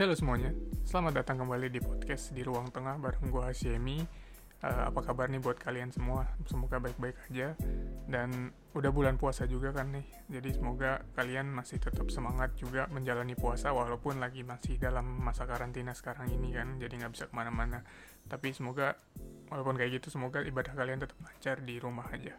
[0.00, 0.56] Halo semuanya,
[0.88, 4.00] selamat datang kembali di podcast di Ruang Tengah bareng gue Hasyemi.
[4.64, 6.24] Uh, apa kabar nih buat kalian semua?
[6.48, 7.52] Semoga baik-baik aja.
[8.08, 13.36] Dan udah bulan puasa juga kan nih, jadi semoga kalian masih tetap semangat juga menjalani
[13.36, 17.84] puasa walaupun lagi masih dalam masa karantina sekarang ini kan, jadi nggak bisa ke mana-mana.
[18.24, 18.96] Tapi semoga
[19.52, 22.32] walaupun kayak gitu, semoga ibadah kalian tetap lancar di rumah aja.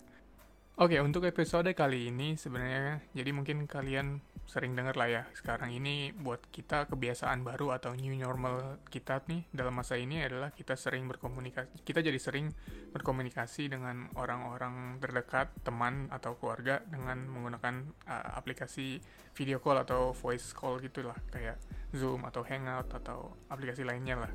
[0.82, 4.18] Oke, untuk episode kali ini sebenarnya jadi mungkin kalian
[4.52, 9.48] sering dengar lah ya sekarang ini buat kita kebiasaan baru atau new normal kita nih
[9.56, 12.52] dalam masa ini adalah kita sering berkomunikasi kita jadi sering
[12.92, 19.00] berkomunikasi dengan orang-orang terdekat teman atau keluarga dengan menggunakan uh, aplikasi
[19.32, 21.56] video call atau voice call gitulah kayak
[21.96, 24.32] Zoom atau Hangout atau aplikasi lainnya lah.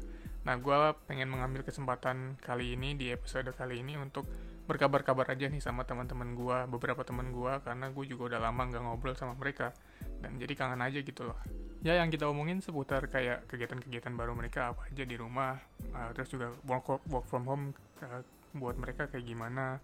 [0.46, 0.78] Nah, gue
[1.10, 4.30] pengen mengambil kesempatan kali ini di episode kali ini untuk
[4.66, 8.82] berkabar-kabar aja nih sama teman-teman gue, beberapa teman gue, karena gue juga udah lama nggak
[8.82, 9.74] ngobrol sama mereka,
[10.20, 11.38] dan jadi kangen aja gitu loh.
[11.84, 15.60] Ya yang kita omongin seputar kayak kegiatan-kegiatan baru mereka apa aja di rumah,
[15.94, 17.64] uh, terus juga work, work from home
[18.02, 18.24] uh,
[18.56, 19.78] buat mereka kayak gimana,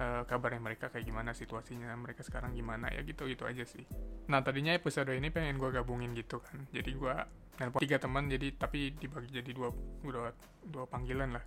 [0.00, 3.84] uh, kabarnya mereka kayak gimana, situasinya mereka sekarang gimana, ya gitu-gitu aja sih.
[4.26, 7.14] Nah tadinya episode ini pengen gue gabungin gitu kan, jadi gue
[7.60, 9.70] nelpon tiga teman, jadi tapi dibagi jadi dua,
[10.02, 10.32] dua,
[10.66, 11.44] dua panggilan lah.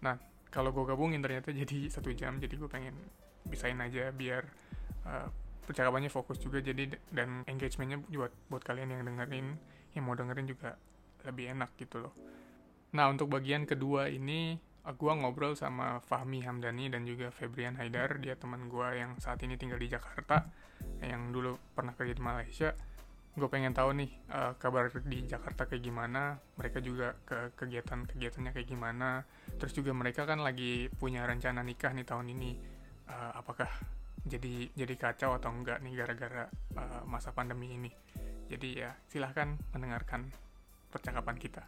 [0.00, 0.14] Nah
[0.48, 2.96] kalau gue gabungin ternyata jadi satu jam jadi gue pengen
[3.48, 4.44] bisain aja biar
[5.08, 5.28] uh,
[5.68, 9.60] percakapannya fokus juga jadi dan engagementnya buat buat kalian yang dengerin
[9.92, 10.80] yang mau dengerin juga
[11.28, 12.14] lebih enak gitu loh.
[12.96, 14.56] Nah untuk bagian kedua ini
[14.88, 18.16] gue ngobrol sama Fahmi Hamdani dan juga Febrian Haidar.
[18.24, 20.48] Dia teman gue yang saat ini tinggal di Jakarta
[21.04, 22.72] yang dulu pernah kerja di Malaysia.
[23.36, 28.56] Gue pengen tahu nih uh, kabar di Jakarta kayak gimana mereka juga ke kegiatan kegiatannya
[28.56, 29.28] kayak gimana.
[29.60, 32.56] Terus juga mereka kan lagi punya rencana nikah nih tahun ini.
[33.08, 33.68] Uh, apakah
[34.26, 37.90] jadi jadi kacau atau enggak nih gara-gara uh, masa pandemi ini
[38.48, 40.32] jadi ya silahkan mendengarkan
[40.90, 41.62] percakapan kita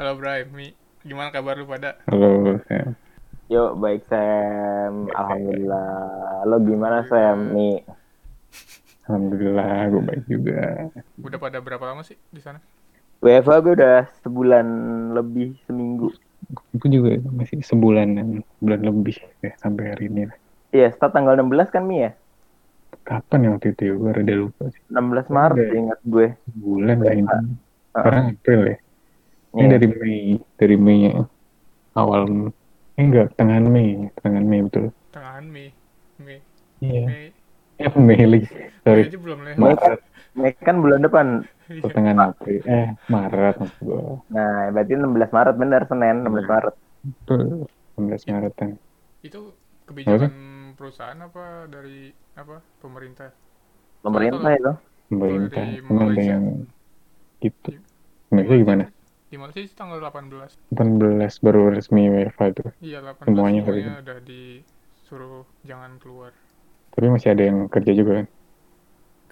[0.00, 0.72] Halo Bray, Mi.
[1.06, 1.94] Gimana kabar lu pada?
[2.10, 2.98] Halo Sam.
[3.46, 5.06] Yuk, baik Sam.
[5.14, 6.42] Alhamdulillah.
[6.48, 7.78] Lo gimana Sam, Mi?
[9.06, 10.86] Alhamdulillah, gue baik juga.
[11.18, 12.62] Udah pada berapa lama sih di sana?
[13.22, 14.66] WFA gue udah sebulan
[15.14, 16.14] lebih, seminggu.
[16.74, 20.30] Gue juga masih sebulan, bulan lebih ya sampai hari ini.
[20.74, 22.10] Iya, start tanggal 16 kan Mi ya?
[23.02, 23.94] Kapan ya waktu itu ya?
[23.98, 24.82] Gue rada lupa sih.
[24.90, 26.26] 16 Maret, ingat gue.
[26.54, 27.28] Bulan lah ini.
[27.90, 28.76] Sekarang April ya?
[29.52, 29.70] Ini yeah.
[29.76, 30.20] dari Mei,
[30.56, 31.00] dari Mei
[31.92, 32.48] awal
[32.96, 34.88] eh enggak tengah Mei, tengah Mei betul.
[35.12, 35.68] Tengah Mei.
[36.16, 36.40] Mei.
[36.80, 37.04] Iya.
[37.04, 37.41] Mei.
[37.86, 38.46] Ya Mei.
[38.86, 39.04] Sorry.
[39.58, 40.00] Maret.
[40.38, 41.26] Mei kan bulan depan.
[41.66, 42.62] Pertengahan April.
[42.62, 44.22] Eh, Maret gua.
[44.30, 46.74] Nah, berarti 16 Maret benar Senin 16 Maret.
[47.02, 47.66] Betul.
[47.98, 48.70] 16 Maret kan.
[49.26, 49.56] Itu
[49.90, 50.76] kebijakan apa?
[50.78, 53.34] perusahaan apa dari apa pemerintah?
[54.06, 54.72] Pemerintah itu.
[55.10, 55.64] Pemerintah.
[55.82, 56.44] Ada yang
[57.42, 57.70] gitu.
[58.30, 58.84] Malaysia gimana?
[59.32, 64.18] di Malaysia sih tanggal 18 18 baru resmi WFH itu iya 18 semuanya, semuanya udah
[64.28, 66.36] disuruh jangan keluar
[66.92, 68.26] tapi masih ada yang kerja juga kan?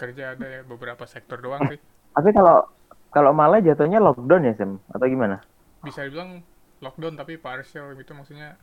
[0.01, 1.81] Kerja ada ya beberapa sektor doang sih.
[2.17, 2.65] tapi kalau
[3.13, 4.81] kalau malah jatuhnya lockdown ya Sam?
[4.89, 5.45] Atau gimana?
[5.85, 6.41] Bisa dibilang
[6.81, 8.57] lockdown tapi partial gitu maksudnya.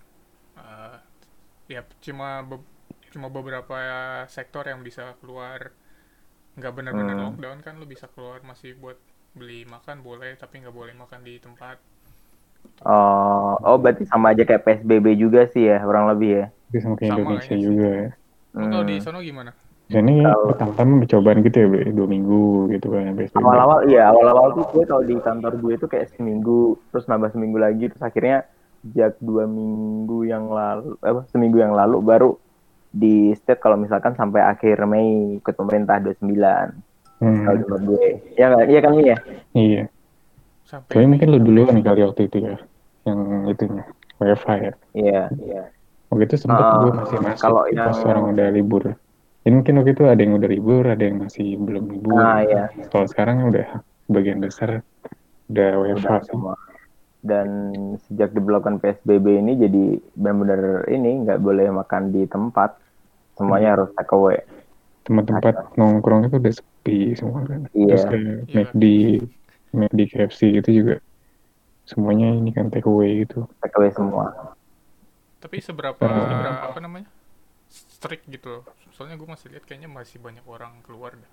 [0.57, 0.97] Uh,
[1.69, 2.57] ya cuma be
[3.13, 3.77] cuma beberapa
[4.25, 5.69] sektor yang bisa keluar.
[6.57, 7.25] Nggak benar-benar hmm.
[7.29, 8.97] lockdown kan lu bisa keluar masih buat
[9.37, 11.77] beli makan boleh tapi nggak boleh makan di tempat.
[12.81, 16.45] Oh oh berarti sama aja kayak psbb juga sih ya kurang lebih ya?
[16.81, 18.09] Sama kayak Indonesia juga ya
[18.57, 19.51] kalau di sana gimana
[19.87, 25.03] ini pertama-tama percobaan gitu ya dua minggu gitu kan awal-awal iya awal-awal tuh gue kalau
[25.07, 28.43] di kantor gue itu kayak seminggu terus nambah seminggu lagi terus akhirnya
[28.83, 32.31] sejak dua minggu yang lalu apa seminggu yang lalu baru
[32.91, 36.87] di state kalau misalkan sampai akhir Mei ikut pemerintah 29
[37.17, 37.49] Hmm.
[37.49, 38.07] Kalau menurut gue.
[38.37, 38.67] Ya nggak?
[38.69, 39.17] Iya kan ya?
[39.57, 39.83] Iya.
[40.67, 42.55] Sampai Tapi mungkin lu dulu kan kali waktu itu ya.
[43.09, 43.19] Yang
[43.57, 43.83] itunya.
[44.17, 44.73] WFH ya.
[44.97, 45.63] Iya, iya.
[46.17, 47.93] Waktu itu sempat uh, gue masih masuk kalau yang...
[47.93, 48.83] pas orang udah libur.
[49.45, 52.17] Jadi mungkin waktu itu ada yang udah libur, ada yang masih belum libur.
[52.17, 52.63] Ah, iya.
[52.89, 54.81] Kalau sekarang udah bagian besar
[55.53, 56.57] udah WFH semua.
[57.21, 57.47] Dan
[58.09, 59.83] sejak diberlakukan PSBB ini jadi
[60.17, 62.73] benar-benar ini nggak boleh makan di tempat.
[63.37, 63.75] Semuanya hmm.
[63.77, 64.41] harus take away
[65.07, 67.71] tempat-tempat nongkrong itu udah sepi semua kan.
[67.71, 67.95] Iya.
[67.95, 68.55] Terus kayak yeah.
[68.59, 68.83] McD,
[69.71, 70.95] McD KFC itu juga
[71.87, 73.47] semuanya ini kan take away gitu.
[73.63, 74.56] Take away semua.
[75.37, 77.07] Tapi seberapa, uh, seberapa apa namanya?
[77.67, 78.63] strict gitu.
[78.95, 81.31] Soalnya gue masih lihat kayaknya masih banyak orang keluar dah.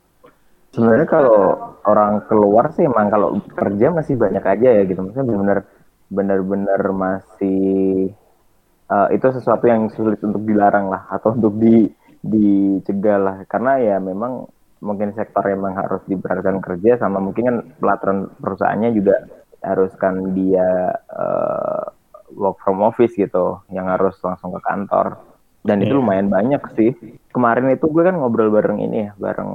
[0.74, 1.42] Sebenarnya kalau
[1.86, 4.98] orang keluar sih emang kalau kerja masih banyak aja ya gitu.
[4.98, 5.60] Maksudnya benar-benar
[6.10, 8.10] benar-benar masih
[8.90, 11.86] uh, itu sesuatu yang sulit untuk dilarang lah atau untuk di
[12.24, 14.48] dicegah lah karena ya memang
[14.80, 19.16] mungkin sektor memang harus diberatkan kerja sama mungkin kan pelaturan perusahaannya juga
[19.60, 21.53] haruskan dia uh,
[22.34, 25.18] work from office gitu yang harus langsung ke kantor
[25.64, 25.88] dan yeah.
[25.88, 26.00] itu iya.
[26.00, 26.90] lumayan banyak sih
[27.32, 29.52] kemarin itu gue kan ngobrol bareng ini ya bareng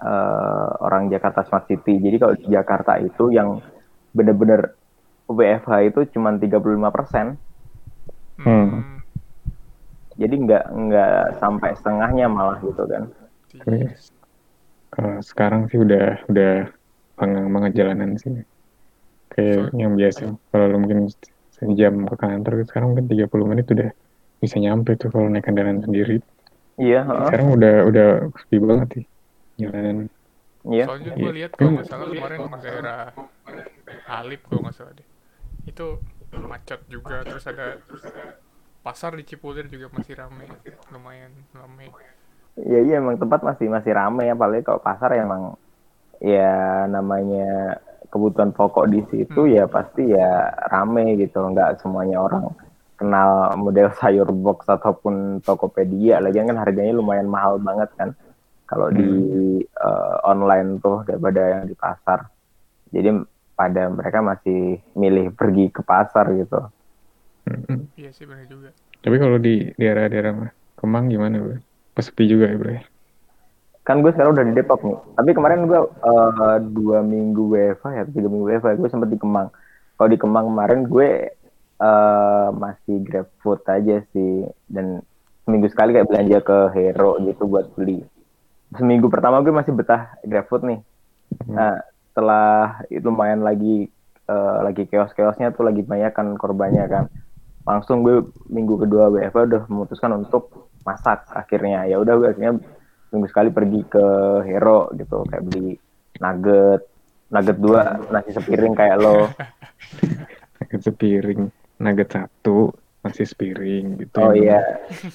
[0.00, 3.60] uh, orang Jakarta Smart City jadi kalau di Jakarta itu yang
[4.16, 4.72] bener-bener
[5.28, 7.36] WFH itu cuma 35 persen
[8.40, 9.04] hmm.
[10.16, 13.12] jadi nggak nggak sampai setengahnya malah gitu kan
[13.68, 14.10] yes.
[14.88, 16.72] kalau sekarang sih udah udah
[17.20, 18.32] pengang banget jalanan sih
[19.34, 21.10] kayak yang biasa kalau mungkin
[21.64, 23.90] sejam ke kantor sekarang mungkin 30 menit udah
[24.38, 26.20] bisa nyampe tuh kalau naik kendaraan sendiri.
[26.76, 27.08] Iya.
[27.08, 27.26] Uh.
[27.32, 28.08] Sekarang udah udah
[28.44, 29.04] sepi banget sih
[29.56, 30.06] jalanan.
[30.64, 30.84] Iya.
[30.88, 33.00] Soalnya gue lihat kalau nggak salah kemarin daerah
[34.08, 35.08] Halip kalau nggak salah deh.
[35.64, 36.00] Itu
[36.34, 37.78] macet juga terus ada
[38.84, 40.44] pasar di Cipulir juga masih ramai
[40.92, 41.88] lumayan ramai.
[42.54, 45.56] Iya iya emang tempat masih masih ramai ya apalagi kalau pasar emang
[46.20, 49.54] ya namanya kebutuhan pokok di situ hmm.
[49.54, 52.50] ya pasti ya rame gitu nggak semuanya orang
[52.96, 58.10] kenal model sayur box ataupun Tokopedia lagi kan harganya lumayan mahal banget kan
[58.64, 58.96] kalau hmm.
[58.96, 59.10] di
[59.80, 62.28] uh, online tuh daripada yang di pasar
[62.94, 63.24] jadi
[63.54, 66.60] pada mereka masih milih pergi ke pasar gitu
[67.46, 67.94] hmm.
[68.00, 68.70] iya sih benar juga
[69.04, 71.56] tapi kalau di daerah-daerah Kemang gimana bro?
[72.00, 72.72] Sepi juga ya bro?
[72.76, 72.82] Ya?
[73.84, 74.96] Kan gue sekarang udah di Depok nih.
[75.20, 79.52] Tapi kemarin gue uh, dua minggu WFA ya tiga minggu WFA gue sempet di Kemang.
[80.00, 81.08] Kalau di Kemang kemarin gue
[81.84, 84.48] uh, masih grab food aja sih.
[84.64, 85.04] Dan
[85.44, 88.00] seminggu sekali kayak belanja ke Hero gitu buat beli.
[88.72, 90.80] Seminggu pertama gue masih betah grab food nih.
[91.34, 91.56] Hmm.
[91.56, 91.72] nah
[92.14, 93.90] setelah itu lumayan lagi
[94.30, 97.04] uh, lagi keos-keosnya tuh lagi banyak kan korbannya kan.
[97.68, 101.84] Langsung gue minggu kedua WFA udah memutuskan untuk masak akhirnya.
[101.84, 102.64] Ya udah gue akhirnya
[103.14, 104.06] minggu sekali pergi ke
[104.42, 105.78] Hero gitu kayak beli
[106.18, 106.82] nugget.
[107.30, 109.30] Nugget dua nasi sepiring kayak lo.
[110.60, 111.40] Nugget sepiring
[111.78, 112.70] nugget satu
[113.04, 114.64] nasi sepiring gitu oh iya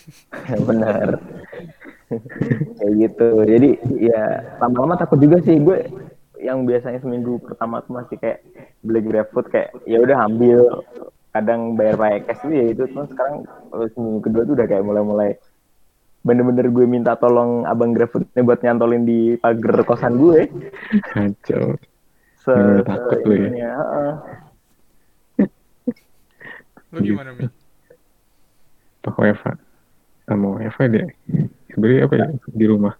[0.70, 1.18] benar.
[2.78, 3.30] Kayak gitu.
[3.46, 4.24] Jadi ya
[4.62, 5.58] lama-lama takut juga sih.
[5.58, 5.90] Gue
[6.40, 8.46] yang biasanya seminggu pertama tuh masih kayak
[8.86, 10.86] beli GrabFood kayak ya udah ambil.
[11.30, 12.84] Kadang bayar pakai cash ya itu.
[12.90, 13.46] Tuh sekarang
[13.94, 15.38] seminggu kedua tuh udah kayak mulai-mulai
[16.20, 20.52] bener-bener gue minta tolong abang GrabFoodnya buat nyantolin di pagar kosan gue.
[21.16, 21.80] Kacau.
[22.40, 23.56] Se takut gue.
[23.56, 23.76] Ya.
[26.90, 27.46] Lu gimana, Mi?
[29.06, 29.52] Pak Eva.
[30.28, 31.08] Sama Eva deh.
[31.72, 32.28] Sebenernya apa ya?
[32.52, 32.94] Di rumah.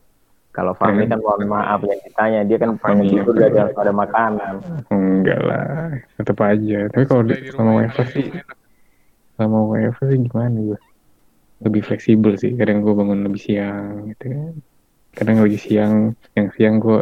[0.50, 2.42] Kalau Fahmi kan mohon maaf yang ditanya.
[2.48, 4.54] Dia kan pengen tidur gak ada makanan.
[4.90, 5.94] Enggak lah.
[6.18, 6.80] Tetep aja.
[6.90, 7.24] Tapi kalau
[7.54, 8.26] sama Eva sih.
[9.38, 10.80] Sama Eva sih gimana gue?
[11.60, 14.54] Lebih fleksibel sih kadang gue bangun lebih siang gitu kan.
[15.10, 17.02] Kadang lagi siang yang siang gue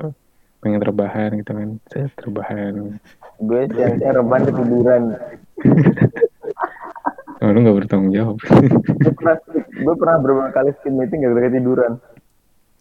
[0.58, 2.98] pengen terbahan gitu kan saya terbahan
[3.38, 5.04] gue siang siang rebahan ketiduran
[7.46, 8.38] oh, lu gak bertanggung jawab.
[8.42, 12.02] Gue pernah gue pernah beberapa kali skin meeting gak ketiduran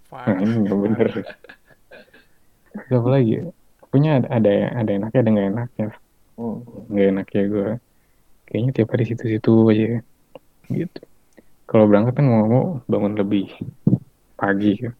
[0.09, 1.09] nah, ini gak bener.
[2.89, 3.45] Apa lagi ya?
[3.93, 5.87] punya ada ada ada enaknya ada nggak enaknya.
[6.37, 6.61] Hmm.
[6.93, 7.69] nggak enaknya gue
[8.45, 10.01] kayaknya tiap hari situ-situ aja.
[10.73, 11.01] Gitu
[11.67, 13.51] kalau berangkat kan mau mau bangun lebih
[14.39, 14.79] pagi.
[14.79, 14.95] Kan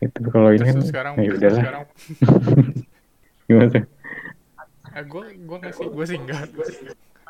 [0.00, 1.84] itu kalau ini kan sekarang, ya udahlah
[3.50, 3.84] gimana sih
[4.96, 6.48] eh, gue gue ngasih gue sih enggak.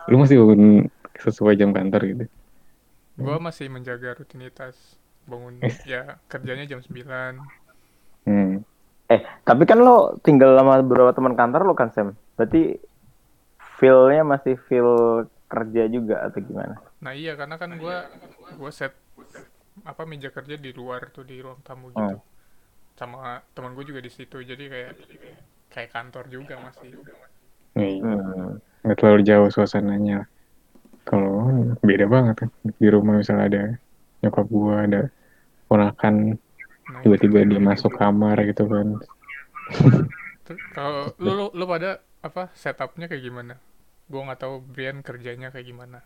[0.07, 0.87] Lu masih bangun
[1.19, 2.25] sesuai jam kantor gitu?
[3.19, 4.79] Gue masih menjaga rutinitas
[5.27, 5.75] bangun eh.
[5.85, 6.97] ya kerjanya jam 9
[8.27, 8.65] hmm.
[9.13, 12.17] eh tapi kan lo tinggal sama beberapa teman kantor lo kan Sam?
[12.35, 12.81] Berarti
[13.79, 17.97] feelnya masih feel kerja juga atau gimana nah iya karena kan gue
[18.61, 18.93] gue set
[19.89, 22.21] apa meja kerja di luar tuh di ruang tamu gitu.
[22.21, 22.21] Oh.
[22.97, 24.93] sama teman gue juga di situ jadi kayak
[25.73, 26.93] kayak kantor juga masih.
[27.79, 28.85] hmm.
[28.85, 30.29] nggak terlalu jauh suasananya.
[31.09, 31.49] Kalau
[31.81, 32.51] beda banget kan.
[32.77, 33.63] Di rumah misalnya ada
[34.21, 35.03] nyokap gue ada
[35.71, 39.01] ponakan nah, tiba-tiba dia masuk kamar gitu kan.
[40.77, 43.55] Kalau lu, lu lu pada apa setupnya kayak gimana?
[44.13, 46.05] Gue nggak tahu Brian kerjanya kayak gimana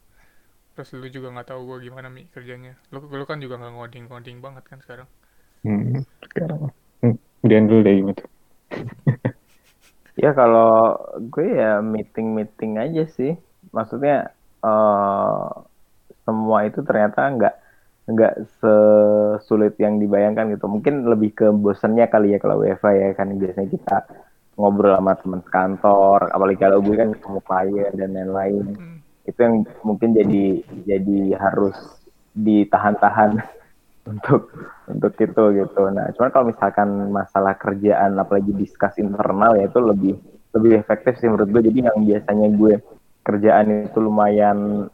[0.74, 2.74] terus lu juga nggak tahu gue gimana mi kerjanya.
[2.90, 5.08] Lu lu kan juga nggak ngoding ngoding banget kan sekarang.
[5.64, 6.70] Hmm, sekarang.
[7.44, 8.24] Dia dulu deh gitu
[10.14, 10.94] ya kalau
[11.30, 13.34] gue ya meeting meeting aja sih.
[13.74, 14.30] Maksudnya
[14.62, 15.50] uh,
[16.24, 17.54] semua itu ternyata nggak
[18.04, 20.70] nggak sesulit yang dibayangkan gitu.
[20.70, 23.96] Mungkin lebih ke bosannya kali ya kalau WiFi ya kan biasanya kita
[24.54, 26.20] ngobrol sama teman kantor.
[26.30, 28.66] Apalagi kalau gue kan ketemu klien dan lain-lain.
[28.76, 28.93] Hmm.
[29.24, 31.76] Itu yang mungkin jadi jadi harus
[32.36, 33.40] ditahan-tahan
[34.10, 34.52] untuk
[34.84, 35.82] untuk itu gitu.
[35.88, 40.14] Nah cuman kalau misalkan masalah kerjaan apalagi discuss internal ya itu lebih
[40.54, 41.62] lebih efektif sih menurut gue.
[41.72, 42.74] Jadi yang biasanya gue
[43.24, 44.88] kerjaan itu lumayan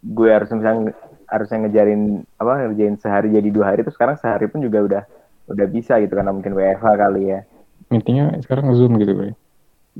[0.00, 0.92] gue harus misalnya
[1.28, 5.02] harusnya ngejarin apa ngerjain sehari jadi dua hari itu sekarang sehari pun juga udah
[5.50, 7.40] udah bisa gitu karena mungkin WFH kali ya.
[7.88, 9.30] Meetingnya sekarang zoom gitu gue.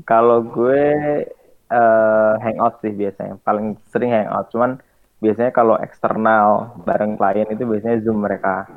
[0.07, 1.27] kalau gue
[1.71, 4.77] eh, hangout sih biasanya paling sering hangout cuman
[5.23, 8.67] biasanya kalau eksternal bareng klien itu biasanya zoom mereka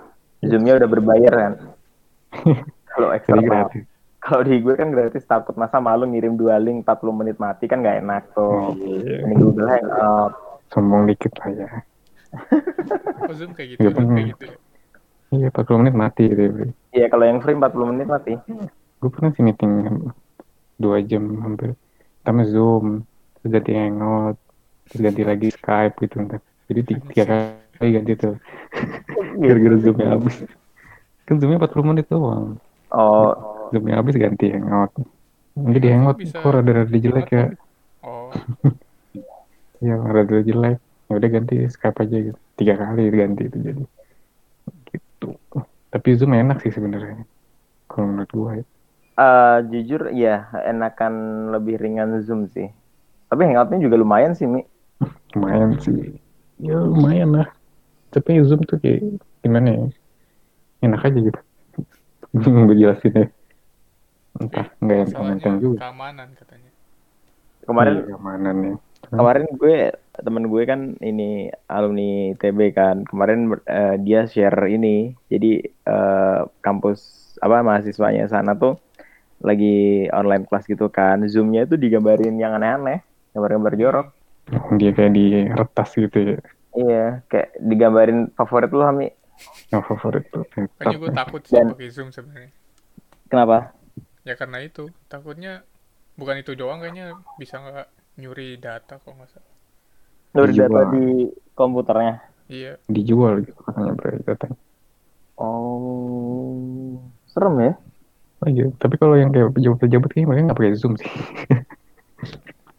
[0.44, 1.52] zoomnya udah berbayar kan
[2.94, 3.84] kalau eksternal gratis.
[4.20, 7.82] kalau di gue kan gratis takut masa malu ngirim dua link 40 menit mati kan
[7.82, 9.26] nggak enak tuh Iya.
[9.26, 10.32] ini Google Hangout
[10.72, 11.68] Sombong dikit lah ya.
[13.24, 14.56] Oh, Zoom kayak gitu, Iya, Zoom kayak gitu ya.
[15.34, 16.50] Iya 40 menit mati gitu ya.
[16.90, 18.32] Iya kalau yang free 40 menit mati
[18.98, 19.72] Gue pernah sih meeting
[20.80, 21.78] dua jam hampir.
[22.24, 23.04] Pertama zoom,
[23.36, 24.40] terus ganti hangout,
[24.88, 26.24] terus ganti lagi Skype gitu.
[26.24, 26.40] ntar.
[26.72, 27.24] Jadi tiga, tiga
[27.76, 28.34] kali ganti tuh.
[29.44, 30.36] Gara-gara zoomnya habis.
[31.28, 32.56] Kan zoomnya 40 menit doang.
[32.96, 34.88] oh Zoomnya habis ganti hangout.
[35.52, 37.44] Nanti di hangout Bisa kok rada-rada jelek ya.
[38.00, 38.32] Oh,
[39.84, 40.80] Iya rada jelek.
[40.80, 42.38] Ya udah ganti Skype aja gitu.
[42.56, 43.84] Tiga kali ganti itu jadi.
[44.88, 45.28] Gitu.
[45.92, 47.28] Tapi zoom enak sih sebenarnya.
[47.92, 48.64] Kalau menurut gue ya.
[49.18, 51.12] Eh, jujur ya enakan
[51.54, 52.70] lebih ringan zoom sih.
[53.30, 54.62] Tapi hangoutnya juga lumayan sih mi.
[55.34, 56.18] Lumayan sih.
[56.62, 57.48] Ya lumayan lah.
[58.14, 59.02] Tapi zoom tuh kayak
[59.42, 59.84] gimana ya?
[60.86, 61.40] Enak aja gitu.
[62.38, 63.30] Bingung gue jelasinnya.
[64.38, 65.78] Entah nggak yang komentar juga.
[65.86, 66.70] keamanan katanya.
[67.64, 68.74] kemarin Iya, keamanan ya.
[69.08, 69.76] kemarin gue
[70.20, 72.96] temen gue kan ini alumni TB kan.
[73.06, 75.14] Kemarin eh, dia share ini.
[75.30, 78.78] Jadi eh, kampus apa mahasiswanya sana tuh
[79.40, 81.22] lagi online kelas gitu kan.
[81.26, 83.00] Zoomnya itu digambarin yang aneh-aneh
[83.32, 84.08] gambar-gambar jorok.
[84.52, 86.38] Oh, dia kayak di retas gitu ya.
[86.74, 89.08] Iya kayak digambarin favorit lu Hami.
[89.74, 90.44] Yang favorit tuh
[90.78, 92.50] Kayaknya gue takut sih Dan- pakai Zoom sebenarnya.
[93.26, 93.74] kenapa?
[94.22, 95.66] Ya karena itu, takutnya
[96.14, 99.52] bukan itu doang kayaknya bisa nggak nyuri data kok nggak salah.
[100.34, 102.22] Nur data di komputernya?
[102.44, 104.56] Iya, dijual gitu katanya berarti datanya
[105.40, 107.72] oh serem ya
[108.44, 111.08] oh iya tapi kalau yang kayak pejabat-pejabat kayaknya mereka nggak pakai zoom sih.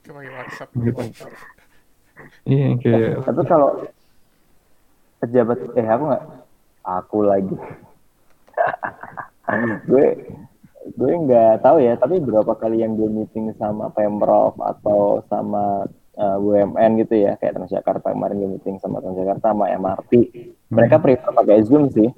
[0.06, 0.70] Pakai WhatsApp.
[0.78, 1.04] Gitu.
[2.46, 3.70] iya yang kayak tapi kalau
[5.26, 6.24] pejabat eh aku nggak
[6.86, 7.56] aku lagi.
[9.90, 10.06] Gue
[10.86, 16.38] gue nggak tahu ya tapi berapa kali yang gue meeting sama pemprov atau sama eh,
[16.38, 20.12] BUMN gitu ya kayak Transjakarta kemarin gue meeting sama Transjakarta sama MRT
[20.70, 22.10] mereka prefer pakai Zoom sih.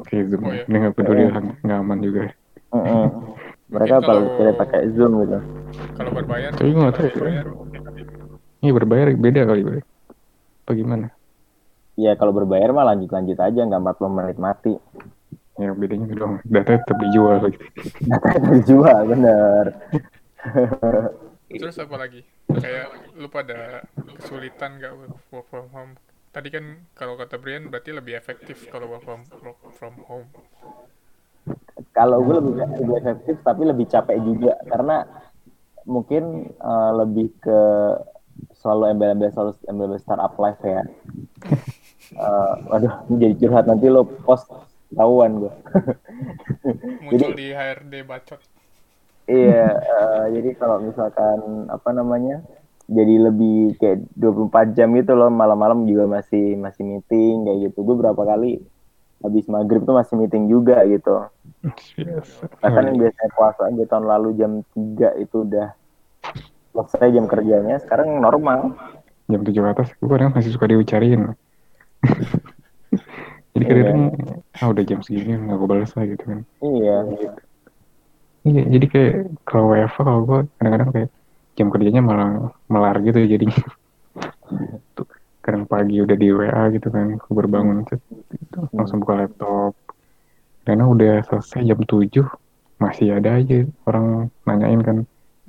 [0.00, 0.48] Pakai zoom.
[0.48, 0.64] Oh, iya.
[0.64, 2.22] dia nggak peduli lah nggak aman juga
[2.70, 3.04] Mm-mm.
[3.68, 5.38] mereka kalau- pilih pakai Zoom gitu
[5.94, 7.42] Kalau berbayar, Tapi nggak tahu ya.
[8.60, 9.80] ini berbayar beda kali bre
[10.60, 11.06] apa gimana
[11.94, 14.72] ya kalau berbayar mah lanjut lanjut aja nggak 40 menit mati
[15.56, 17.64] ya bedanya gitu doang data tetap dijual gitu
[18.54, 19.66] dijual bener
[21.50, 22.22] Terus apa lagi?
[22.46, 23.82] Kayak lu pada
[24.16, 24.92] kesulitan nggak
[25.28, 25.92] work from home?
[26.30, 30.30] Tadi kan kalau kata Brian berarti lebih efektif kalau work from work from home.
[31.96, 34.54] Kalau gue lebih lebih efektif tapi lebih capek juga.
[34.68, 35.04] Karena
[35.88, 37.60] mungkin eh, lebih ke
[38.56, 40.82] selalu embel-embel selalu embel-embel startup life ya.
[42.10, 43.70] Eh, waduh ini jadi curhat.
[43.70, 44.50] Nanti lo post
[44.90, 45.54] tahuan gue
[47.06, 48.42] Muncul di HRD bacot.
[49.30, 52.42] iya eh, jadi kalau misalkan apa namanya
[52.90, 55.30] jadi lebih kayak 24 jam gitu loh.
[55.30, 57.78] Malam-malam juga masih masih meeting kayak gitu.
[57.86, 58.58] Gue berapa kali
[59.20, 61.30] habis maghrib tuh masih meeting juga gitu
[61.60, 65.76] Bahkan yang biasanya puasa aja tahun lalu jam 3 itu udah
[66.72, 68.72] selesai jam kerjanya, sekarang normal.
[69.30, 71.38] jam tujuh ke atas gue kadang masih suka diucarin
[73.54, 73.70] jadi Iya.
[73.78, 74.00] kadang
[74.58, 76.38] ah udah jam segini nggak gue balas lah gitu kan.
[76.58, 76.96] Iya.
[78.42, 79.14] iya jadi kayak
[79.46, 81.10] kalau WFA kalau gue kadang-kadang kayak
[81.54, 82.30] jam kerjanya malah
[82.66, 83.62] melar gitu jadinya.
[84.98, 85.06] Tuh,
[85.46, 88.02] kadang pagi udah di WA gitu kan gue baru bangun set,
[88.34, 89.78] gitu, langsung buka laptop
[90.70, 92.22] karena udah selesai jam 7
[92.78, 94.96] masih ada aja orang nanyain kan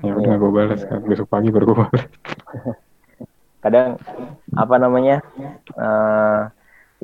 [0.02, 0.42] ya udah Iya.
[0.42, 2.04] gue balas kan besok pagi baru gue balas
[3.62, 4.02] Kadang
[4.58, 5.22] apa namanya?
[5.78, 6.40] eh,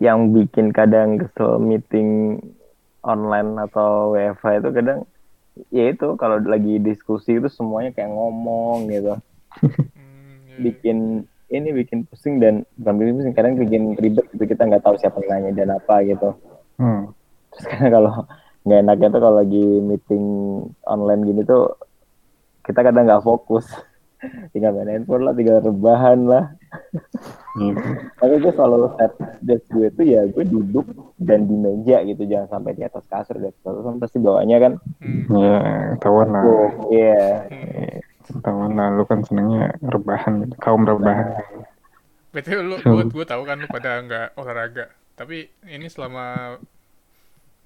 [0.02, 2.42] yang bikin kadang kesel meeting
[3.06, 5.00] online atau WFH itu kadang
[5.70, 9.22] ya itu kalau lagi diskusi itu semuanya kayak ngomong gitu.
[9.62, 9.78] Hmm, iya,
[10.50, 10.58] iya.
[10.66, 10.98] Bikin
[11.54, 15.22] ini bikin pusing dan bukan bikin pusing kadang bikin ribet gitu kita nggak tahu siapa
[15.24, 16.34] yang nanya dan apa gitu.
[16.82, 17.14] hmm.
[17.58, 18.14] Terus karena kalau
[18.64, 20.26] nggak enaknya tuh kalau lagi meeting
[20.84, 21.74] online gini tuh
[22.62, 23.66] kita kadang nggak fokus
[24.52, 26.46] tinggal main handphone lah tinggal rebahan lah
[27.58, 27.82] Gitu.
[28.22, 30.86] tapi gue selalu set desk gue tuh ya gue duduk
[31.18, 34.58] dan di meja gitu jangan sampai di atas kasur di atas kasur kan pasti bawahnya
[34.60, 35.26] kan Hmm.
[35.34, 35.58] Ya,
[35.98, 36.44] tahuan lah.
[36.46, 37.50] oh iya
[38.28, 40.52] Tahuan lah, lu kan senengnya rebahan.
[40.60, 41.40] Kaum rebahan.
[42.30, 44.92] Betul lu, gue gue tahu kan lu pada nggak olahraga.
[45.16, 46.60] Tapi ini selama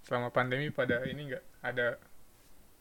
[0.01, 1.87] selama pandemi pada ini nggak ada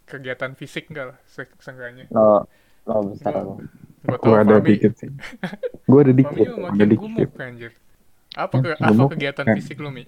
[0.04, 2.08] kegiatan fisik nggak lah se- seenggaknya.
[2.10, 2.44] no
[2.84, 3.60] no besar Gua-
[4.00, 5.10] Gue Gue ada dikit sih.
[5.84, 7.04] Gue ada Fami dikit, ada dikit.
[7.04, 7.72] gumuk anjir.
[8.32, 9.08] Apa ke, apa gemuk.
[9.12, 9.54] kegiatan Eh.
[9.60, 10.04] fisik lu Mi?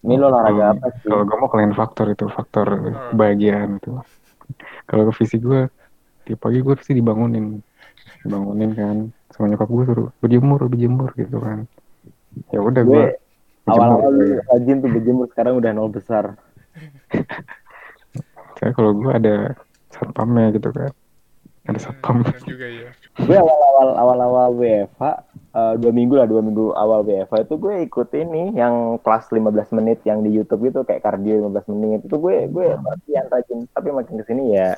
[0.00, 2.66] ini lo olahraga apa sih Kalau gue mau kalian faktor itu, faktor
[3.10, 4.00] kebahagiaan itu.
[4.86, 5.66] Kalau ke fisik gue,
[6.24, 7.58] tiap pagi gue pasti dibangunin.
[8.22, 8.96] Dibangunin kan.
[9.28, 11.66] Sama nyokap gue suruh berjemur, berjemur gitu kan.
[12.48, 13.04] Ya udah gue gue
[13.66, 14.14] awal-awal
[14.50, 16.38] rajin tuh berjemur sekarang udah nol besar
[18.56, 19.52] Saya kalau gue ada
[19.92, 20.92] satpamnya gitu kan.
[21.66, 22.22] Ada satpam.
[22.22, 22.90] Hmm, bener juga ya.
[23.16, 25.02] gue awal-awal awal-awal WFH
[25.56, 29.76] eh, dua minggu lah dua minggu awal WFH itu gue ikut ini yang kelas 15
[29.76, 33.88] menit yang di YouTube gitu kayak kardio 15 menit itu gue gue latihan rajin tapi
[33.88, 34.76] makin ke sini ya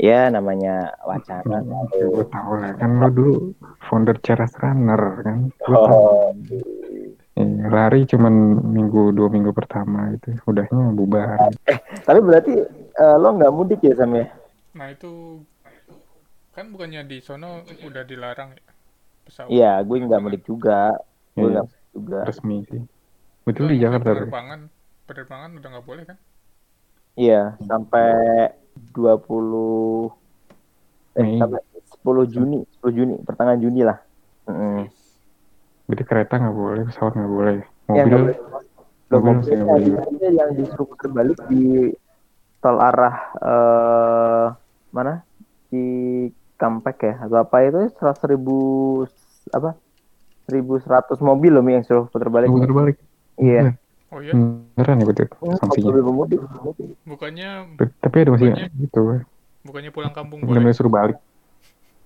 [0.00, 1.60] ya namanya wacana
[1.92, 3.52] gue tahu lah kan lo dulu
[3.84, 5.52] founder Ceras Runner kan.
[5.60, 6.77] Tahu.
[7.38, 8.34] Iya, lari cuman
[8.66, 11.38] minggu dua minggu pertama itu udahnya bubar.
[12.02, 12.52] tapi berarti
[12.92, 14.26] eh, lo nggak mudik ya Sam ya
[14.74, 15.38] Nah itu
[16.50, 18.62] kan bukannya di sono udah dilarang ya
[19.22, 19.48] pesawat.
[19.48, 20.98] iya gue nggak mudik juga
[21.32, 21.62] gue Iya.
[21.62, 22.82] mudik juga resmi sih.
[23.42, 24.10] Betul di Jakarta.
[24.12, 24.60] Penerbangan
[25.04, 26.18] penerbangan udah nggak boleh kan?
[27.14, 28.10] iya sampai
[28.92, 30.10] 20
[31.14, 31.34] eh Mei.
[31.36, 31.60] sampai
[31.98, 33.98] 10 Juni 10 Juni pertengahan Juni lah
[34.44, 34.86] Mm-mm.
[35.88, 37.56] Berarti kereta nggak boleh, pesawat nggak boleh.
[37.88, 38.36] Ya, Mobil, boleh.
[39.08, 39.88] Loh, mobil masih nggak boleh.
[39.96, 41.62] mobilnya yang disuruh putar balik di
[42.58, 44.46] tol arah eh
[44.90, 45.24] mana
[45.68, 45.84] di
[46.54, 48.58] Kampek ya atau apa itu seratus ribu
[49.48, 49.78] apa
[50.42, 52.96] seribu seratus mobil loh yang suruh putar balik Putar balik.
[53.36, 53.72] iya
[54.08, 55.92] Oh ya, Beneran ya betul sanksinya.
[56.02, 56.40] mobil
[57.04, 59.00] bukannya Tapi ada masih Bukannya- gitu.
[59.62, 60.50] bukannya pulang kampung boleh.
[60.50, 61.16] Benar-benar suruh balik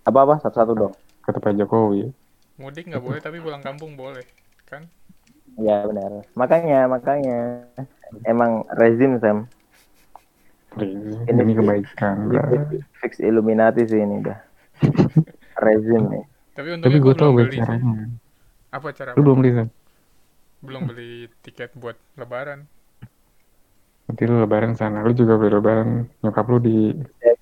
[0.03, 2.11] apa apa satu satu dong kata Pak Jokowi.
[2.63, 4.23] Mudik nggak boleh tapi pulang kampung boleh
[4.71, 4.87] kan?
[5.59, 7.39] Iya benar makanya makanya
[8.25, 9.51] emang rezim Sam
[10.73, 12.17] Ini, Ini- ini kebaikan.
[13.03, 14.39] fix Illuminati sih ini udah
[15.61, 17.61] rezim nih Tapi Tapi untungnya gue gue tau beli sih.
[17.61, 17.93] caranya.
[18.73, 19.11] Apa cara?
[19.13, 19.69] Lu belum beli kan?
[20.63, 21.11] belum beli
[21.43, 22.65] tiket buat lebaran.
[24.07, 25.01] Nanti lu lebaran sana.
[25.03, 26.07] Lu juga beli lebaran.
[26.21, 26.77] Nyokap lu di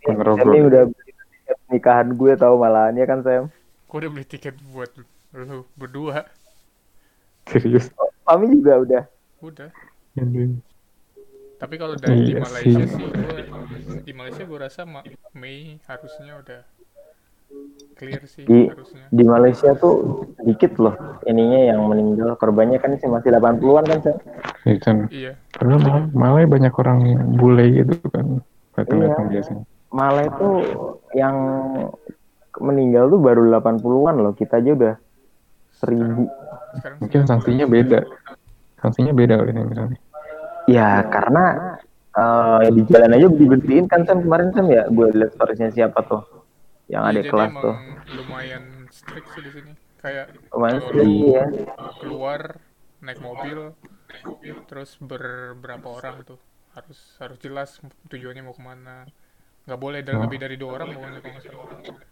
[0.03, 0.41] Ponorogo.
[0.41, 3.43] Sam ini udah beli tiket nikahan gue tahu malahan ya kan Sam
[3.91, 4.91] Gue udah beli tiket buat
[5.35, 6.23] lu berdua.
[7.51, 7.91] serius.
[8.23, 9.03] Kami juga udah
[9.43, 9.71] Udah.
[11.59, 12.89] Tapi kalau dari di Iya Malaysia sih.
[12.89, 16.61] sih, gua, di Malaysia gue rasa Ma- Mei harusnya udah
[17.99, 19.05] clear sih Di- harusnya.
[19.11, 20.95] di Malaysia tuh sedikit loh
[21.27, 24.17] ininya yang meninggal korbannya kan sih masih 80-an kan Sam?
[24.65, 25.05] Di sana.
[25.11, 25.33] Iya.
[25.53, 26.99] Padahal malah, banyak orang
[27.37, 28.39] bule gitu kan.
[28.79, 29.17] Iya.
[29.29, 29.65] biasanya.
[29.91, 30.49] Malah itu
[31.13, 31.37] yang
[32.59, 34.95] meninggal tuh baru 80-an loh kita aja udah
[35.73, 36.27] seribu.
[36.75, 38.01] Sekarang Mungkin sanksinya beda.
[38.77, 39.99] Sanksinya beda kali ini misalnya.
[40.67, 41.45] ya karena
[42.13, 44.87] eh, di jalan aja dibersihin kan Sam kemarin Sam ya?
[44.87, 46.23] Gue lihat storiesnya siapa tuh?
[46.87, 47.77] Yang Iya, ada kelas tuh.
[48.13, 49.73] lumayan strict sih di sini.
[49.99, 51.45] Kayak lumayan kalau sih lu ya
[51.99, 52.41] keluar
[53.01, 53.59] naik mobil
[54.67, 56.39] terus beberapa orang tuh.
[56.71, 59.07] Harus harus jelas tujuannya mau ke mana.
[59.67, 60.23] Nggak boleh dan Oh.
[60.23, 62.10] lebih dari dua orang pokoknya kalau nggak salah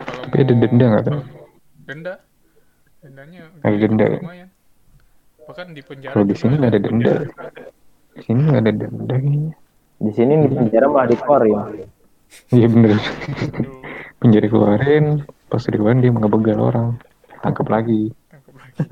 [0.00, 1.20] kalau Tapi ada denda nggak tuh?
[1.82, 2.14] denda
[3.00, 4.18] dendanya Ada denda ya?
[4.18, 4.48] lumayan
[5.42, 7.12] bahkan di penjara Kalau di sini nggak ada denda.
[8.10, 9.52] Di sini nggak ada denda kayaknya.
[9.98, 11.58] di sini di penjara malah dikeluarin
[12.48, 12.94] Iya bener.
[14.16, 15.06] Penjara keluarin,
[15.46, 16.88] pas dikeluarin dia ngebegal orang.
[17.40, 18.14] Tangkap lagi.
[18.28, 18.82] tangkap lagi.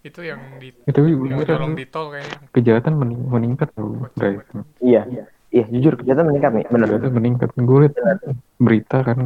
[0.00, 4.06] itu yang di Ya, tapi yang beneran tolong di tol kayaknya kejahatan mening- meningkat loh
[4.14, 4.40] guys.
[4.78, 5.02] iya
[5.48, 7.48] iya jujur kejahatan meningkat nih bener Kejahatan meningkat.
[7.56, 8.20] Gue liat
[8.56, 9.18] berita kan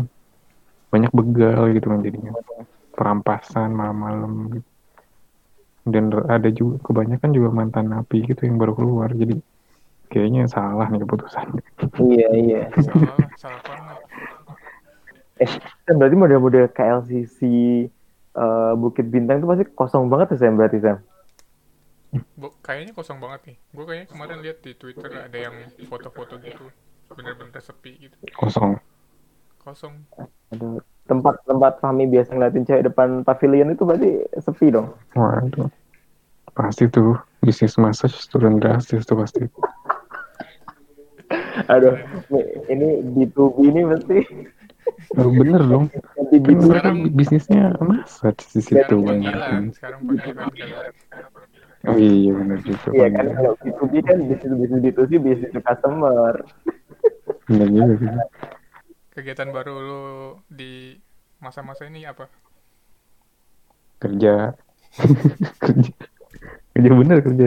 [0.93, 2.33] banyak begal gitu kan jadinya.
[2.93, 4.69] Perampasan malam-malam gitu.
[5.83, 9.11] Dan ada juga kebanyakan juga mantan napi gitu yang baru keluar.
[9.11, 9.35] Jadi
[10.13, 11.47] kayaknya salah nih keputusan.
[12.05, 13.99] iya iya salah lah, salah banget
[15.41, 15.51] eh
[15.97, 17.39] berarti model-model KLCC
[18.37, 20.99] eh, Bukit Bintang itu pasti kosong banget ya Sam berarti Sam
[22.37, 25.57] Bo- kayaknya kosong banget nih gue kayaknya kemarin lihat di twitter ada yang
[25.89, 26.67] foto-foto gitu
[27.13, 28.77] bener-bener sepi gitu Kosong.
[29.63, 29.95] Kosong
[30.53, 35.71] Aduh, tempat-tempat Fahmi biasa ngeliatin cewek depan pavilion itu berarti sepi dong Waduh.
[36.53, 39.41] Pasti tuh bisnis massage turun drastis tuh pasti.
[41.73, 41.97] Aduh,
[42.69, 44.19] ini B2B ini mesti
[45.17, 45.89] Oh, bener dong.
[45.93, 46.69] nanti Kan B2B.
[46.69, 49.73] mereka bisnisnya masa di situ sekarang banyak.
[49.77, 50.01] sekarang
[51.83, 52.89] Oh iya bener juga.
[52.93, 56.33] Iya kan kalau B2B kan bisnis bisnis B2C bisnis to customer.
[57.49, 58.25] Bener juga.
[59.13, 60.01] Kegiatan baru lu
[60.49, 60.97] di
[61.39, 62.29] masa-masa ini apa
[64.03, 64.51] Kerja.
[65.63, 65.93] kerja.
[66.75, 67.47] Kerja bener kerja.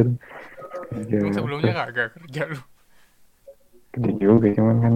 [0.88, 1.18] Kerja.
[1.20, 2.62] Emang sebelumnya kagak kerja lu
[3.92, 4.94] Kerja juga cuman kan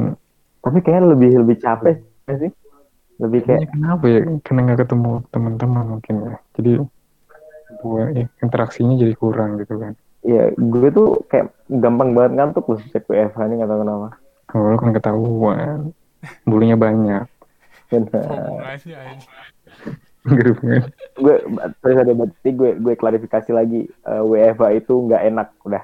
[0.59, 2.51] Tapi kayaknya lebih lebih capek nggak sih.
[3.19, 4.21] Lebih kayak Kayaknya kenapa ya?
[4.47, 6.35] Karena nggak ketemu teman-teman mungkin ya.
[6.55, 6.71] Jadi
[7.79, 9.93] buat ya, interaksinya jadi kurang gitu kan.
[10.23, 14.09] Iya, gue tuh kayak gampang banget ngantuk loh cek WFH ini nggak tahu kenapa.
[14.51, 15.79] Kalau kan ketahuan,
[16.43, 17.25] bulunya banyak.
[21.19, 21.35] Gue
[21.81, 25.83] terus ada berarti gue gue klarifikasi lagi Eh, WFH itu nggak enak udah.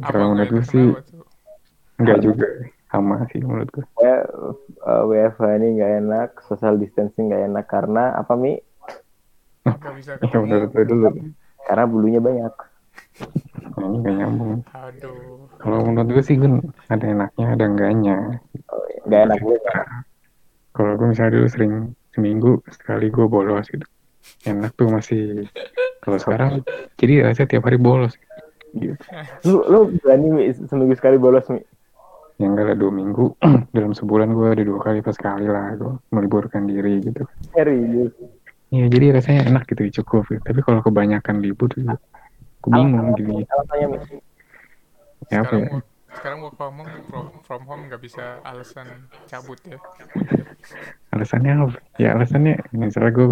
[0.00, 0.86] Kalau menurut gue nggak sih
[2.00, 2.48] enggak juga.
[2.90, 3.84] Sama sih menurut gue.
[4.02, 4.26] Ya,
[4.86, 8.58] eh, WFH ini nggak enak, social distancing nggak enak karena apa mi?
[9.60, 11.08] nggak bisa Ya menurut ketemu gue dulu.
[11.66, 12.54] Karena bulunya banyak.
[13.76, 14.52] Nah, ini nggak nyambung.
[14.72, 18.16] aduh Kalau menurut gue sih kan ada enaknya, ada enggaknya.
[18.72, 19.56] Oh, iya, Nggak enak gue.
[20.70, 21.72] Kalau gue misalnya dulu sering
[22.14, 23.86] seminggu sekali gue bolos gitu.
[24.48, 25.48] Enak tuh masih.
[26.00, 26.64] Kalau sekarang
[26.96, 28.16] jadi rasanya tiap hari bolos.
[28.72, 28.96] Gitu.
[29.48, 31.60] Lu lu berani mi seminggu sekali bolos mi?
[32.40, 33.36] Ya enggak lah dua minggu
[33.76, 37.28] dalam sebulan gue ada dua kali pas sekali lah gue meliburkan diri gitu.
[37.52, 38.16] Serius.
[38.70, 40.24] Iya jadi rasanya enak gitu cukup.
[40.30, 40.40] gitu.
[40.40, 41.84] Tapi kalau kebanyakan libur tuh
[42.60, 43.32] gue bingung gitu.
[43.48, 44.20] Alasannya?
[45.30, 45.80] Ya apa sekarang ya?
[46.10, 49.78] sekarang work from home from, from home nggak bisa alasan cabut ya
[51.10, 51.78] Alasannya apa?
[51.98, 53.28] Ya alasannya misalnya gue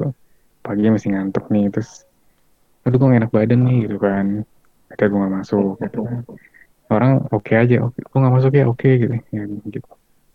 [0.67, 2.03] pagi masih ngantuk nih terus
[2.83, 4.27] aduh gue gak enak badan nih gitu kan.
[4.89, 6.23] Ada gue gak masuk gitu kan.
[6.89, 9.15] Orang oke aja, oke, gue gak masuk ya oke gitu.
[9.31, 9.89] Ya, gitu.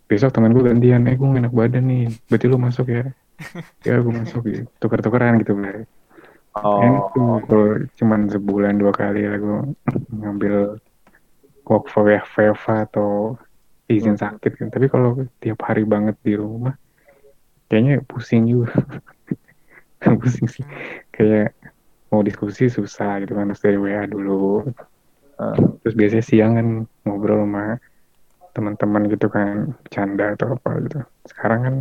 [0.06, 3.04] Besok teman gue gantian, eh gue gak enak badan nih, berarti lu masuk ya.
[3.84, 4.64] Ya gue masuk gitu.
[4.80, 5.84] Tuker-tukeran gitu Blay.
[6.54, 7.10] Oh,
[7.50, 9.58] kalau cuman sebulan dua kali lah gue
[10.14, 10.78] ngambil
[11.66, 13.34] work for WFH atau
[13.90, 14.68] izin sakit kan.
[14.70, 16.78] Tapi kalau tiap hari banget di rumah,
[17.68, 18.74] kayaknya pusing juga.
[20.22, 20.66] pusing sih.
[21.10, 21.58] Kayak
[22.14, 24.70] mau diskusi susah gitu kan, harus dari WA dulu.
[25.42, 26.68] eh, Terus biasanya siang kan
[27.08, 27.66] ngobrol sama
[28.54, 31.00] teman-teman gitu kan, bercanda atau apa gitu.
[31.26, 31.76] Sekarang kan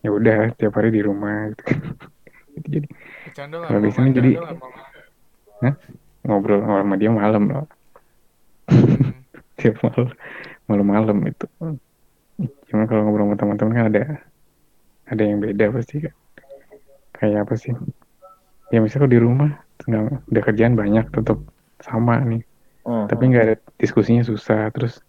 [0.00, 1.64] ya udah tiap hari di rumah gitu.
[2.58, 2.88] Gitu jadi
[3.28, 5.74] bercanda lah sama sini jadi- lah,
[6.24, 7.66] ngobrol sama dia malam loh.
[8.68, 9.24] Hmm,
[9.58, 10.08] tiap malam
[10.68, 11.46] malam-malam itu.
[12.68, 14.02] Cuma kalau ngobrol sama teman-teman kan ada
[15.08, 16.14] ada yang beda pasti kan
[17.16, 17.72] kayak apa sih?
[18.68, 19.50] Ya misalnya kalau di rumah
[19.88, 21.38] nggak udah kerjaan banyak tetap
[21.80, 22.42] sama nih.
[22.88, 23.04] Hmm.
[23.04, 25.04] tapi nggak ada diskusinya susah terus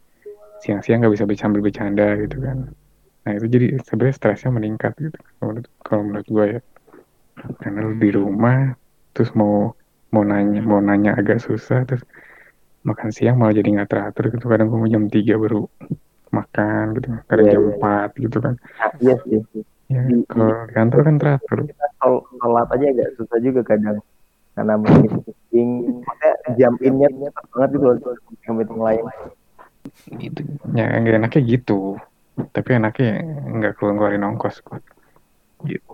[0.60, 2.76] siang-siang nggak bisa sambil bercanda gitu kan.
[3.24, 6.60] Nah itu jadi sebenarnya stresnya meningkat gitu kalau menurut, kalau menurut gue ya
[7.60, 8.73] karena lu di rumah
[9.13, 9.73] terus mau
[10.10, 12.02] mau nanya mau nanya agak susah terus
[12.82, 14.45] makan siang malah jadi nggak teratur gitu.
[14.47, 15.67] Kadang gue mau jam 3 baru
[16.30, 17.75] makan gitu kadang Iya, jam iya.
[17.78, 18.54] 4 gitu kan.
[18.58, 19.39] Nah, iya sih.
[19.89, 21.60] ya Di- kalau di kantor kan teratur.
[22.39, 23.97] Sholat aja agak susah juga kadang.
[24.56, 25.69] Karena mungkin meeting
[26.58, 27.86] jam innya tetap banget gitu
[28.30, 29.04] meeting meeting lain.
[30.19, 30.41] Itu
[30.78, 31.97] ya nggak enaknya gitu.
[32.56, 33.12] Tapi enaknya
[33.60, 34.63] nggak keluar ngeluarin ongkos
[35.67, 35.91] gitu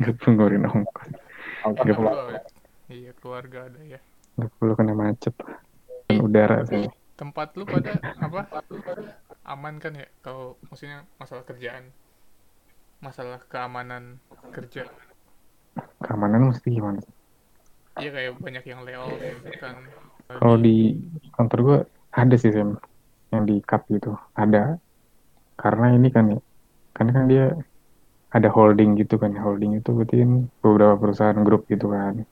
[0.00, 1.08] nggak perlu ngeluarin ongkos
[1.60, 2.40] Ongkos Nggak perlu keluarga.
[2.88, 4.00] iya keluarga ada ya.
[4.34, 5.34] Nggak perlu kena macet.
[6.08, 8.64] Dan udara sih tempat lu pada apa?
[9.44, 10.08] Aman kan ya?
[10.24, 11.92] Kalau maksudnya masalah kerjaan.
[12.98, 14.16] Masalah keamanan
[14.50, 14.88] kerja.
[16.00, 17.00] Keamanan mesti gimana?
[18.00, 19.84] Iya kayak banyak yang layoff gitu kan.
[20.30, 20.96] Kalau di
[21.36, 21.78] kantor gua
[22.16, 22.80] ada sih Sam.
[23.30, 24.16] Yang di cut gitu.
[24.32, 24.80] Ada.
[25.60, 26.40] Karena ini kan ya.
[26.96, 27.52] Karena kan dia
[28.30, 29.34] ada holding gitu kan.
[29.34, 30.30] Holding itu berarti kan
[30.62, 32.22] beberapa perusahaan grup gitu kan.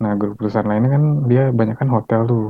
[0.00, 2.46] Nah grup perusahaan lainnya kan dia banyak kan hotel tuh.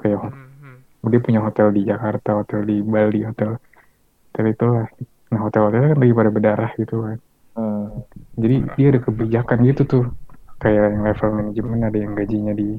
[0.00, 1.08] Kayak Hmm, hmm.
[1.12, 3.56] dia punya hotel di Jakarta hotel di Bali hotel
[4.30, 4.86] hotel itulah.
[5.30, 7.18] Nah hotel-hotelnya kan lagi pada berdarah gitu kan.
[7.50, 8.06] Hmm.
[8.38, 10.04] jadi dia ada kebijakan gitu tuh.
[10.60, 12.76] Kayak yang level manajemen ada yang gajinya di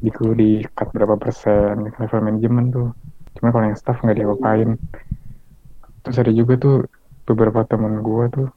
[0.00, 2.88] di di cut berapa persen level manajemen tuh.
[3.38, 4.76] Cuma kalau yang staff nggak diapa-apain.
[6.04, 6.84] Terus ada juga tuh
[7.24, 8.48] beberapa teman gua tuh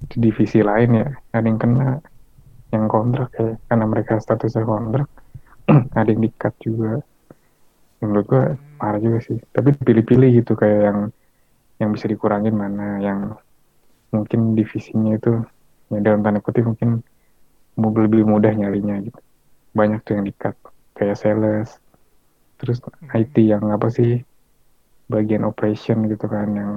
[0.00, 2.00] di divisi lain ya ada yang kena
[2.70, 3.58] yang kontrak ya.
[3.66, 5.08] Karena mereka statusnya kontrak
[5.98, 7.02] ada yang di cut juga
[8.00, 8.44] menurut gua
[8.80, 9.38] parah juga sih.
[9.50, 10.98] Tapi pilih-pilih gitu kayak yang
[11.80, 13.20] yang bisa dikurangin mana yang
[14.10, 15.32] mungkin divisinya itu
[15.90, 17.02] ya dalam tanda kutip mungkin
[17.76, 19.20] lebih mudah nyalinya gitu.
[19.74, 20.56] Banyak tuh yang di cut
[20.94, 21.78] kayak sales
[22.60, 22.76] terus
[23.16, 24.20] IT yang apa sih
[25.08, 26.70] bagian operation gitu kan yang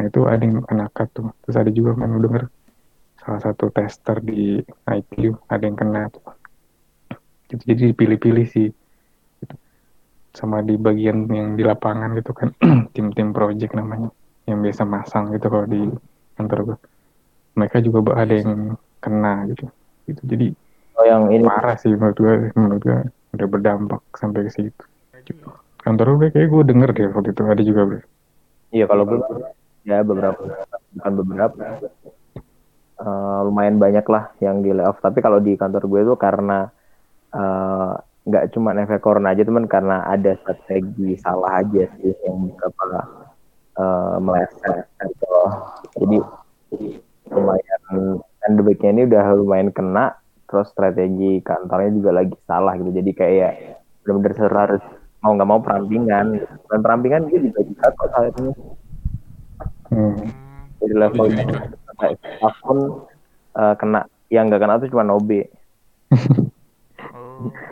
[0.00, 1.28] nah itu ada yang kena cut tuh.
[1.44, 2.48] Terus ada juga kan denger.
[3.20, 4.56] Salah satu tester di
[4.88, 5.12] IT
[5.52, 6.24] ada yang kena tuh.
[7.52, 8.72] Gitu, jadi dipilih-pilih sih.
[9.44, 9.54] Gitu.
[10.32, 12.56] sama di bagian yang di lapangan gitu kan.
[12.96, 14.08] Tim-tim project namanya.
[14.48, 15.84] Yang biasa masang gitu kalau di
[16.40, 16.76] kantor gue
[17.60, 19.68] mereka juga ada yang kena gitu.
[20.08, 20.46] Gitu jadi
[20.96, 21.44] Oh yang ini.
[21.44, 22.98] parah sih menurut gue menurut gue
[23.36, 24.84] udah berdampak sampai ke situ.
[25.84, 27.42] Kantor gue kayak gue denger deh waktu itu.
[27.44, 28.00] Ada juga bro
[28.70, 29.18] Iya kalau gue
[29.88, 30.42] ya beberapa
[30.94, 31.62] bukan beberapa
[33.00, 35.00] Eh, lumayan banyak lah yang di layoff.
[35.00, 36.68] Tapi kalau di kantor gue itu karena
[37.32, 37.92] eh,
[38.28, 42.84] nggak cuma efek corona aja teman karena ada strategi salah aja sih yang beberapa
[43.80, 45.36] eh, meleset gitu.
[45.96, 46.18] Jadi
[47.32, 47.82] lumayan
[48.44, 50.20] endemiknya ini udah lumayan kena.
[50.44, 52.92] Terus strategi kantornya juga lagi salah gitu.
[52.92, 53.52] Jadi kayak
[54.04, 54.82] benar-benar harus
[55.24, 56.36] mau nggak mau perampingan.
[56.68, 58.52] Dan perampingan dia dibagi kok saat ini
[59.90, 60.16] hmm.
[60.80, 61.44] Level Jadi
[61.86, 62.78] sampai staff pun
[63.58, 64.00] eh, kena
[64.32, 65.30] yang nggak kena tuh cuma OB
[66.10, 67.66] oh, oke.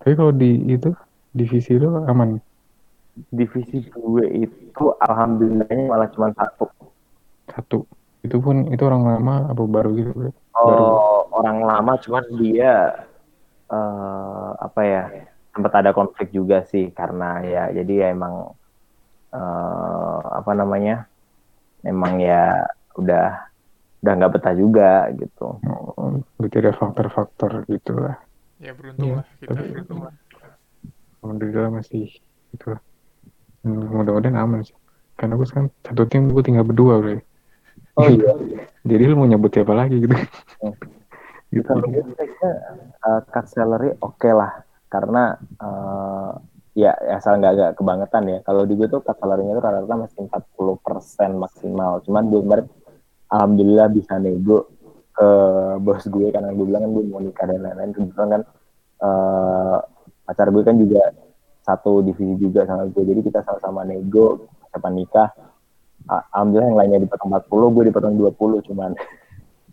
[0.00, 0.90] tapi kalau di itu
[1.30, 2.40] divisi lu aman?
[3.30, 6.66] Divisi gue itu alhamdulillahnya malah cuma satu.
[7.50, 7.78] Satu.
[8.24, 10.10] Itu pun itu orang lama apa baru gitu?
[10.16, 12.72] Bro oh orang lama cuman dia
[13.70, 15.02] eh apa ya
[15.54, 18.50] sempat ada konflik juga sih karena ya jadi ya emang
[19.30, 21.06] eh apa namanya
[21.82, 22.64] emang ya
[22.96, 23.48] udah
[24.00, 25.60] udah nggak betah juga gitu.
[26.36, 28.16] Berarti ada faktor-faktor gitu lah.
[28.60, 30.14] Ya beruntung Iya, lah kita tapi- beruntung lah.
[31.20, 32.08] alhamdulillah masih
[32.50, 32.66] gitu.
[32.72, 32.80] Lah
[33.60, 34.72] Hmm, mudah-mudahan aman sih.
[35.20, 37.20] Karena gue sekarang satu tim gue tinggal berdua bro.
[38.00, 38.32] Oh iya.
[38.88, 40.16] Jadi lu mau nyebut siapa lagi gitu?
[40.16, 40.72] Hmm.
[41.52, 41.68] gitu.
[41.68, 42.50] Kalau gue kayaknya
[43.04, 44.64] uh, cut salary oke lah.
[44.88, 46.32] Karena eh,
[46.74, 48.38] ya asal nggak agak kebangetan ya.
[48.46, 51.92] Kalau di gue tuh cut salary-nya tuh rata-rata masih 40% maksimal.
[52.06, 52.66] Cuman gue kemarin
[53.30, 54.70] alhamdulillah bisa nego
[55.10, 55.28] ke
[55.82, 56.28] bos gue.
[56.30, 57.90] Karena gue bilang kan gue mau nikah dan lain-lain.
[57.94, 58.42] Kebetulan kan
[59.02, 59.78] eh,
[60.30, 61.02] pacar gue kan juga
[61.66, 63.02] satu divisi juga sama gue.
[63.02, 65.28] Jadi kita sama-sama nego kapan nikah.
[66.10, 68.90] Alhamdulillah yang lainnya dipotong 40 gue dipotong 20 cuman.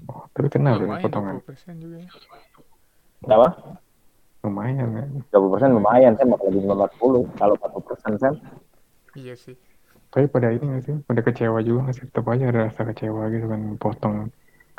[0.08, 1.36] Tapi kena bro lumayan potongan?
[1.42, 1.82] 20%
[4.48, 4.82] juga ya.
[4.82, 5.06] lumayan ya
[5.38, 8.34] 30 persen lumayan kan bakal lebih 40 kalau 40 persen kan
[9.18, 9.56] iya sih.
[10.08, 10.96] Tapi pada ini nggak sih?
[11.04, 12.06] Pada kecewa juga nggak sih?
[12.08, 14.16] Tetap aja ada rasa kecewa gitu kan potong.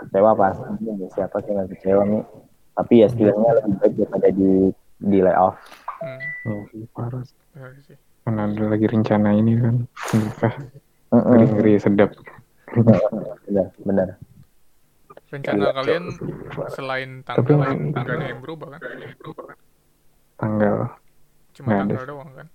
[0.01, 0.89] Kecewa pasti.
[1.13, 2.23] Siapa sih nggak kecewa nih
[2.79, 4.51] tapi ya setidaknya lebih baik daripada di
[5.03, 5.59] di layoff.
[5.99, 7.39] Hmm, ya sih parah sih.
[7.91, 7.99] sih.
[8.23, 9.77] Mana ada lagi rencana ini kan?
[10.15, 10.55] Nikah
[11.11, 12.15] ngeri ngeri sedap.
[12.71, 14.09] Benar benar
[15.29, 16.05] rencana kalian
[16.71, 18.81] selain Tapi tanggal yang- nggak ada yang berubah kan?
[20.37, 20.77] Tanggal.
[21.53, 22.09] Cuma Nggak ada tanggal sih.
[22.09, 22.47] doang kan?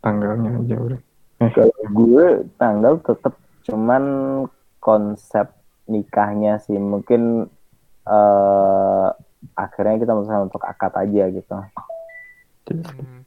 [0.00, 1.00] Tanggalnya aja udah.
[1.36, 3.34] Eh kalau gue tanggal tetap
[3.64, 4.02] cuman
[4.78, 5.46] konsep
[5.86, 6.74] nikahnya sih.
[6.74, 7.50] Mungkin
[8.06, 9.08] eh
[9.54, 11.54] akhirnya kita memutuskan untuk akad aja gitu.
[12.66, 13.22] Hmm,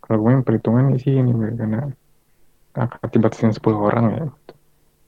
[0.00, 1.90] kalau gue yang perhitungan sih ini karena
[2.72, 4.24] akan dibatasin 10 orang ya.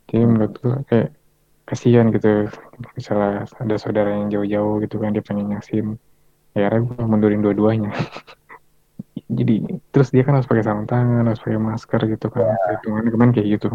[0.07, 1.09] Jadi menurut gue kayak
[1.65, 2.47] kasihan gitu
[2.95, 5.99] misalnya ada saudara yang jauh-jauh gitu kan dia pengen nyaksin
[6.55, 7.91] ya akhirnya gue mundurin dua-duanya.
[9.39, 12.55] Jadi terus dia kan harus pakai sarung tangan harus pakai masker gitu kan.
[12.55, 13.69] Perhitungannya kemarin kayak gitu.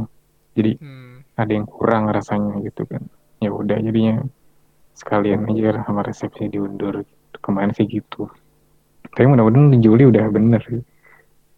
[0.55, 3.03] Jadi hmm, ada yang kurang rasanya gitu kan.
[3.43, 4.23] Ya udah jadinya
[4.95, 7.03] sekalian aja sama resepsi diundur.
[7.03, 7.15] Gitu.
[7.39, 8.27] kemarin sih gitu.
[9.13, 10.81] Tapi mudah-mudahan di Juli udah bener sih.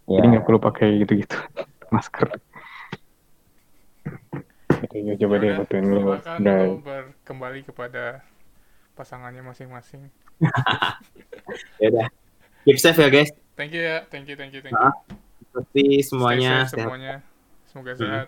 [0.10, 0.20] Ya.
[0.20, 1.38] jadi nggak perlu pakai gitu-gitu
[1.96, 2.28] masker.
[4.82, 6.60] Oke, coba deh dulu silakan udah
[7.22, 8.26] lo berkembali kepada
[8.94, 10.10] pasangannya masing-masing
[11.78, 12.08] Ya udah.
[12.64, 13.30] Keep safe ya guys.
[13.54, 15.06] thank you ya thank you thank you thank you Maaf,
[15.44, 16.86] Seperti Stay semuanya safe sehat.
[16.88, 17.14] semuanya
[17.64, 18.02] semoga Hmm.
[18.02, 18.28] sehat